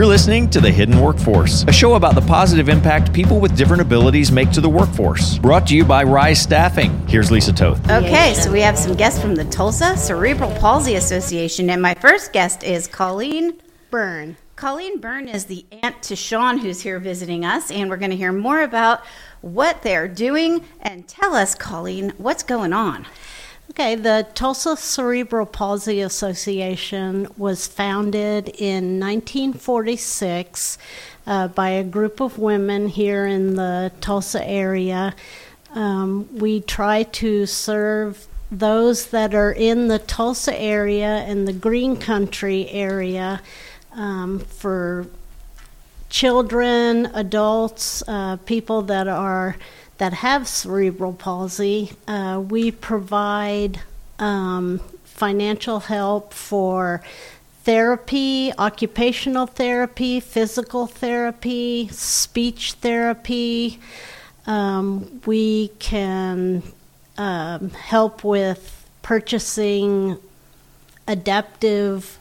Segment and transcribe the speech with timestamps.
[0.00, 3.82] You're listening to The Hidden Workforce, a show about the positive impact people with different
[3.82, 5.36] abilities make to the workforce.
[5.36, 7.06] Brought to you by Rise Staffing.
[7.06, 7.78] Here's Lisa Toth.
[7.90, 12.32] Okay, so we have some guests from the Tulsa Cerebral Palsy Association, and my first
[12.32, 13.60] guest is Colleen
[13.90, 14.38] Byrne.
[14.56, 18.16] Colleen Byrne is the aunt to Sean who's here visiting us, and we're going to
[18.16, 19.02] hear more about
[19.42, 20.64] what they're doing.
[20.80, 23.04] And tell us, Colleen, what's going on?
[23.70, 30.76] Okay, the Tulsa Cerebral Palsy Association was founded in 1946
[31.24, 35.14] uh, by a group of women here in the Tulsa area.
[35.72, 41.96] Um, we try to serve those that are in the Tulsa area and the Green
[41.96, 43.40] Country area
[43.92, 45.06] um, for
[46.08, 49.54] children, adults, uh, people that are
[50.00, 51.92] that have cerebral palsy.
[52.08, 53.78] Uh, we provide
[54.18, 57.02] um, financial help for
[57.64, 63.78] therapy, occupational therapy, physical therapy, speech therapy.
[64.46, 66.62] Um, we can
[67.18, 70.16] um, help with purchasing
[71.06, 72.18] adaptive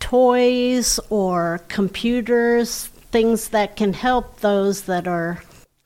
[0.00, 5.40] toys or computers, things that can help those that are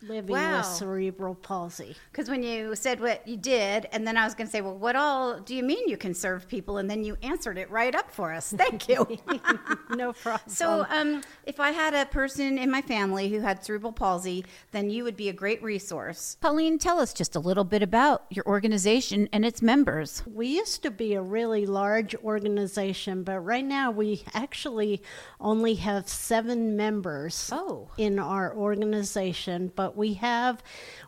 [0.09, 0.59] living Wow.
[0.59, 1.97] with cerebral palsy.
[2.13, 4.77] Because when you said what you did, and then I was going to say, well,
[4.77, 6.79] what all do you mean you can serve people?
[6.79, 8.53] And then you answered it right up for us.
[8.57, 9.07] Thank you.
[9.91, 10.49] no problem.
[10.49, 14.91] So, um, if I had a person in my family who had cerebral palsy, then
[14.91, 16.37] you would be a great resource.
[16.41, 20.23] Pauline, tell us just a little bit about your organization and its members.
[20.27, 25.03] We used to be a really large organization, but right now we actually
[25.41, 27.89] only have seven members Oh.
[27.97, 29.73] in our organization.
[29.75, 30.63] But we have,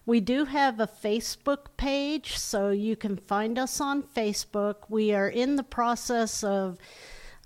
[0.07, 4.77] we do have a Facebook page, so you can find us on Facebook.
[4.89, 6.79] We are in the process of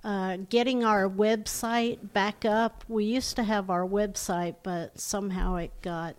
[0.05, 2.84] uh, getting our website back up.
[2.89, 6.17] We used to have our website, but somehow it got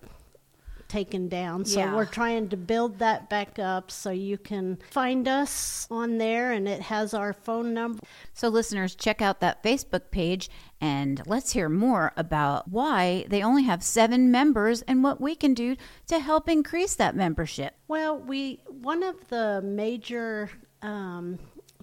[0.93, 1.65] taken down.
[1.65, 1.95] So Yeah.
[1.95, 6.67] we're trying to build that back up so you can find us on there and
[6.67, 7.99] it has our phone number.
[8.35, 13.63] So, listeners, check out that Facebook page and let's hear more about why they only
[13.63, 15.75] have seven members and what we can do
[16.07, 17.73] to help increase that membership.
[17.87, 20.51] Well, we one of the major
[20.83, 21.39] um,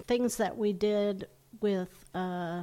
[0.06, 1.26] things that we did
[1.60, 2.62] with uh,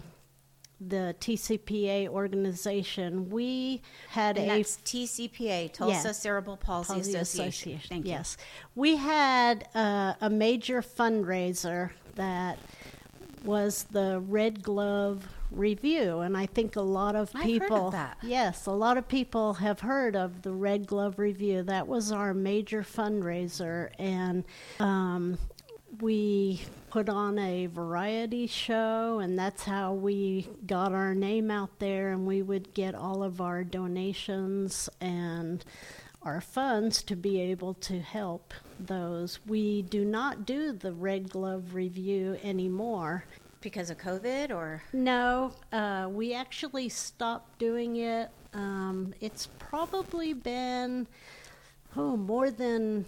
[0.79, 6.11] the TCPA organization, we had And a TCPA, Tulsa Yeah.
[6.11, 7.81] Cerebral Palsy, Palsy Association.
[7.89, 8.11] Thank you.
[8.11, 8.37] Yes,
[8.75, 12.59] we had uh, a major fundraiser that
[13.43, 17.91] was the Red Glove Review, and I think a lot of I've heard of people,
[17.91, 18.17] that.
[18.21, 21.63] yes, a lot of people have heard of the Red Glove Review.
[21.63, 24.43] That was our major fundraiser, and
[24.79, 25.37] um,
[26.01, 32.11] we put on a variety show, and that's how we got our name out there.
[32.11, 35.63] And we would get all of our donations and
[36.23, 39.39] our funds to be able to help those.
[39.45, 43.25] We do not do the Red Glove Review anymore.
[43.61, 44.83] Because of COVID or?
[44.93, 48.29] No, uh, we actually stopped doing it.
[48.53, 51.07] Um, it's probably been,
[51.95, 53.05] oh, more than,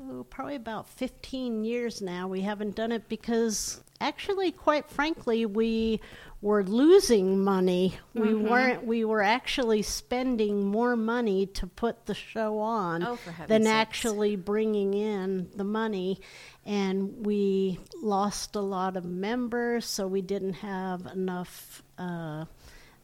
[0.00, 2.28] oh, probably about 15 years now.
[2.28, 6.00] We haven't done it because, actually, quite frankly, we
[6.40, 7.98] were losing money.
[8.14, 13.64] We weren't, we were actually spending more money to put the show on Oh, than
[13.64, 13.72] sakes.
[13.74, 16.20] actually bringing in the money.
[16.64, 22.44] And we lost a lot of members, so we didn't have enough uh,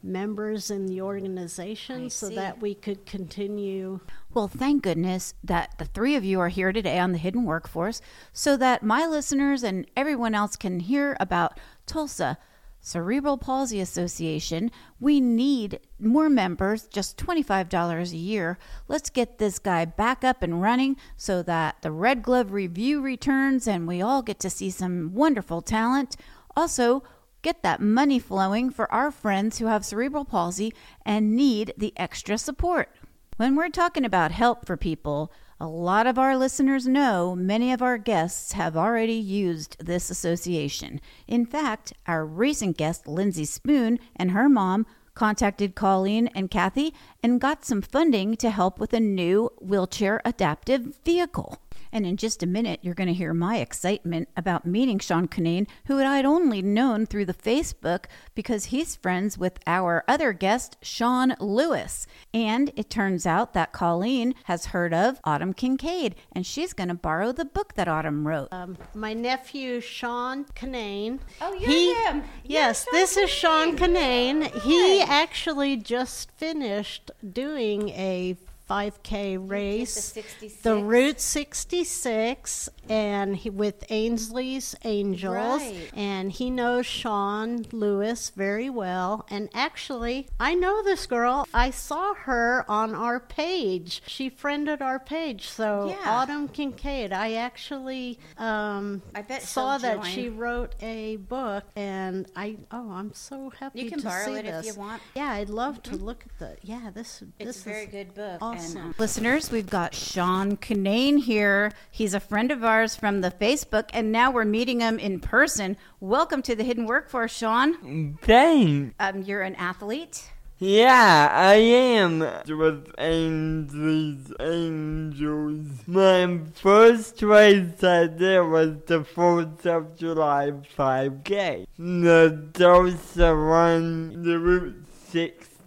[0.04, 4.00] members in the organization so that we could continue.
[4.32, 8.00] Well, thank goodness that the three of you are here today on the Hidden Workforce
[8.32, 12.38] so that my listeners and everyone else can hear about Tulsa
[12.84, 14.70] Cerebral Palsy Association.
[15.00, 18.58] We need more members, just $25 a year.
[18.88, 23.66] Let's get this guy back up and running so that the Red Glove Review returns
[23.66, 26.16] and we all get to see some wonderful talent.
[26.54, 27.02] Also,
[27.44, 30.72] get that money flowing for our friends who have cerebral palsy
[31.04, 32.90] and need the extra support.
[33.36, 35.30] When we're talking about help for people,
[35.60, 41.02] a lot of our listeners know many of our guests have already used this association.
[41.28, 47.40] In fact, our recent guest, Lindsay Spoon, and her mom contacted Colleen and Kathy and
[47.40, 51.58] got some funding to help with a new wheelchair adaptive vehicle.
[51.94, 55.68] And in just a minute, you're going to hear my excitement about meeting Sean Cunnane,
[55.86, 61.36] who I'd only known through the Facebook because he's friends with our other guest, Sean
[61.38, 62.08] Lewis.
[62.34, 66.94] And it turns out that Colleen has heard of Autumn Kincaid, and she's going to
[66.94, 68.48] borrow the book that Autumn wrote.
[68.50, 71.20] Um, my nephew Sean Cunnane.
[71.40, 72.16] Oh, you're him.
[72.16, 74.50] You're Yes, Sean this is Sean Cunnane.
[74.62, 78.36] He actually just finished doing a
[78.68, 80.62] 5K race, 66?
[80.62, 85.90] the Route 66, and he, with Ainsley's Angels, Right.
[85.94, 89.26] and he knows Sean Lewis very well.
[89.30, 91.46] And actually, I know this girl.
[91.54, 94.02] I saw her on our page.
[94.06, 95.48] She friended our page.
[95.48, 96.10] So Yeah.
[96.10, 100.10] Autumn Kincaid, I actually um, I bet saw that join.
[100.12, 104.34] she wrote a book, and I oh, I'm so happy You can to borrow see
[104.34, 105.00] it if you want.
[105.02, 105.18] Mm-hmm.
[105.18, 106.56] Yeah, I'd love to look at the.
[106.62, 107.22] Yeah, this.
[107.38, 108.38] It's this a very good book.
[108.40, 108.80] Awesome.
[108.80, 111.72] And, uh, listeners, we've got Sean Cunnane here.
[111.90, 115.76] He's a friend of ours from the Facebook, and now we're meeting him in person.
[116.00, 118.18] Welcome to the Hidden Workforce, Sean.
[118.20, 118.94] Thanks.
[118.98, 120.32] Um, you're an athlete.
[120.58, 122.18] Yeah, I am.
[122.18, 125.68] With Ainsley's Angels.
[125.86, 131.66] My first race I did was the 4th of July 5K.
[131.78, 134.84] The Tulsa run, the Route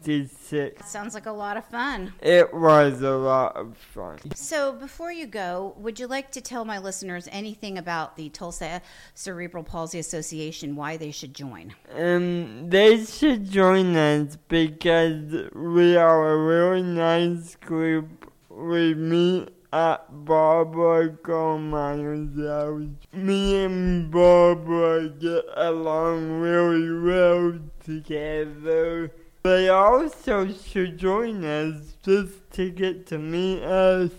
[0.01, 0.89] 66.
[0.89, 2.13] Sounds like a lot of fun.
[2.21, 4.19] It was a lot of fun.
[4.35, 8.81] So, before you go, would you like to tell my listeners anything about the Tulsa
[9.13, 11.73] Cerebral Palsy Association, why they should join?
[11.94, 18.31] Um, they should join us because we are a really nice group.
[18.50, 22.88] We meet at Barbara Coalminer's house.
[23.13, 29.11] Me and Barbara get along really well together.
[29.44, 34.12] They also should join us just to get to meet us,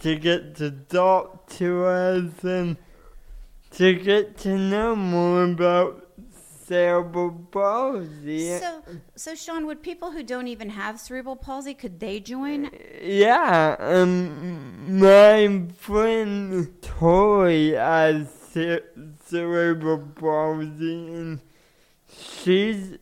[0.00, 2.76] to get to talk to us, and
[3.72, 6.02] to get to know more about
[6.66, 8.58] cerebral palsy.
[8.58, 8.82] So,
[9.16, 12.70] so Sean, would people who don't even have cerebral palsy could they join?
[13.00, 18.82] yeah, um, my friend Tori has ce-
[19.24, 21.40] cerebral palsy, and
[22.08, 22.96] she's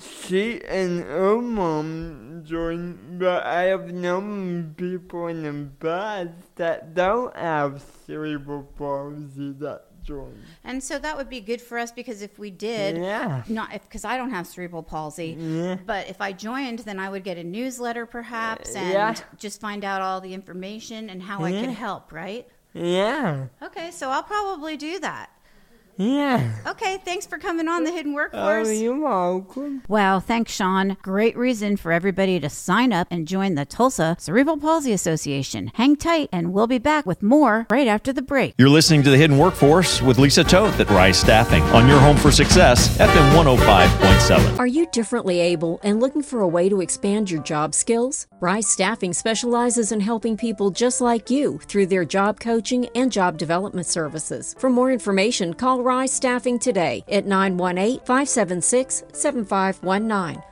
[0.00, 7.34] she and her mom joined, but I have known people in the past that don't
[7.36, 10.36] have cerebral palsy that join.
[10.64, 13.42] And so that would be good for us because if we did, Yeah.
[13.48, 15.76] not if because I don't have cerebral palsy, Yeah.
[15.86, 19.14] but if I joined, then I would get a newsletter perhaps uh, and Yeah.
[19.38, 22.12] just find out all the information and how I could help.
[22.12, 22.46] Right?
[22.74, 23.46] Yeah.
[23.62, 25.30] Okay, so I'll probably do that.
[25.96, 26.52] Yeah.
[26.66, 28.68] Okay, thanks for coming on the Hidden Workforce.
[28.68, 29.82] Oh, you're welcome.
[29.88, 30.96] Wow, thanks, Sean.
[31.02, 35.70] Great reason for everybody to sign up and join the Tulsa Cerebral Palsy Association.
[35.74, 38.54] Hang tight, and we'll be back with more right after the break.
[38.58, 42.16] You're listening to The Hidden Workforce with Lisa Toth at Rise Staffing on your home
[42.16, 44.58] for success, FM 105.7.
[44.58, 48.26] Are you differently able and looking for a way to expand your job skills?
[48.40, 53.38] Rise Staffing specializes in helping people just like you through their job coaching and job
[53.38, 54.56] development services.
[54.58, 60.42] For more information, call Rise Staffing today at 918 576 7519